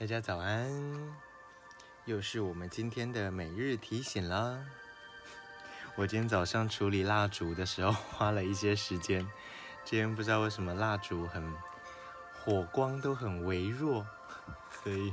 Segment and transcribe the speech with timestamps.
[0.00, 0.66] 大家早安，
[2.06, 4.64] 又是我们今天的每日提醒啦。
[5.94, 9.20] 我今天早上处理蜡烛的时候花了一些时间，
[9.84, 11.52] 今天不知道为什么蜡烛很
[12.32, 14.06] 火光都很微弱，
[14.82, 15.12] 所以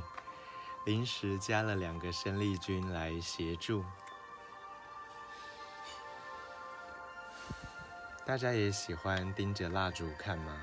[0.86, 3.84] 临时加了两个生力军来协助。
[8.24, 10.58] 大家也喜欢盯着蜡烛看吗？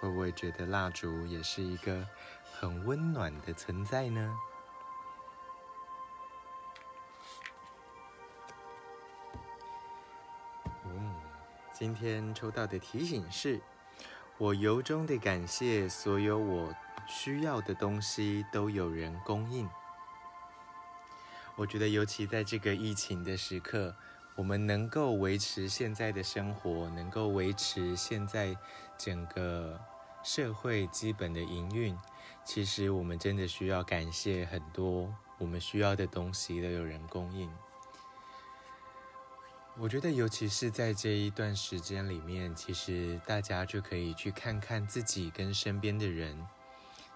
[0.00, 2.06] 会不会觉得蜡烛也是一个
[2.58, 4.38] 很温暖的存在呢？
[10.86, 11.14] 嗯，
[11.74, 13.60] 今天抽到的提醒是：
[14.38, 16.74] 我由衷的感谢所有我
[17.06, 19.68] 需要的东西都有人供应。
[21.56, 23.94] 我觉得，尤其在这个疫情的时刻，
[24.34, 28.56] 我们能够维持现在的生活，能够维持现在
[28.96, 29.78] 整个。
[30.22, 31.96] 社会基本的营运，
[32.44, 37.50] 其实我们真的需要感谢很多我们需要的东西都有人供应。
[39.78, 46.46] 我觉得，尤其是在这一段时间里面，其实大家就可以去看看自己跟身边的人。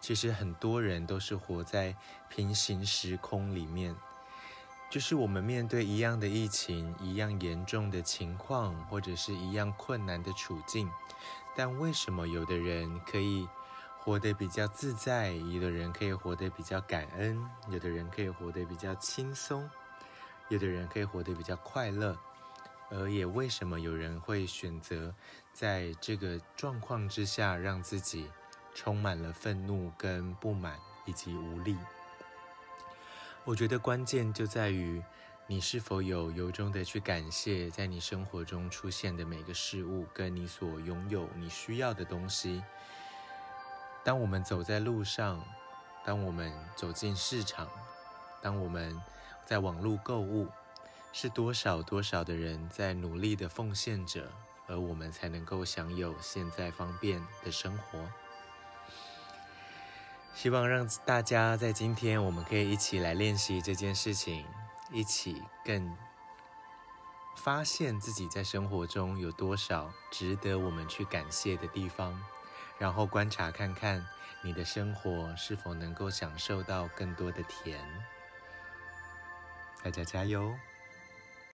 [0.00, 1.94] 其实很多人都是活在
[2.30, 3.94] 平行时空里面，
[4.90, 10.90] 就是我们面对一样的疫情、一样严重的情况，或者是一样困难的处境。
[11.54, 13.48] 但为什么有的人可以
[13.98, 19.70] 活得比较自在，有的人可以活得比较感恩，有的人可以活得比较轻松，
[20.48, 22.18] 有的人可以活得比较快乐，
[22.90, 25.14] 而也为什么有人会选择
[25.52, 28.30] 在这个状况之下让自己
[28.74, 31.76] 充满了愤怒跟不满以及无力？
[33.44, 35.02] 我觉得关键就在于。
[35.46, 42.64] 你是否有由衷的去感谢在你生活中出现的每个事物，跟你所拥有你需要的东西？
[44.02, 45.44] 当我们走在路上，
[46.02, 47.68] 当我们走进市场，
[48.40, 48.98] 当我们
[49.44, 50.48] 在网络购物，
[51.12, 54.32] 是多少多少的人在努力的奉献着，
[54.66, 57.98] 而我们才能够享有现在方便的生活。
[60.34, 64.46] 希望让大家在今天，我们可以一起来练习这件事情。
[64.94, 65.92] 一起更
[67.36, 72.16] 发现自己在生活中有多少值得我们去感谢的地方，
[72.78, 74.06] 然后观察看看
[74.40, 77.84] 你的生活是否能够享受到更多的甜。
[79.82, 80.54] 大家加油！